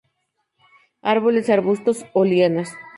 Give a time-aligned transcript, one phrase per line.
[1.13, 2.71] Árboles, arbustos o lianas.